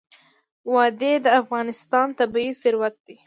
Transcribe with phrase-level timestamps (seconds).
[0.73, 3.15] وادي د افغانستان طبعي ثروت دی.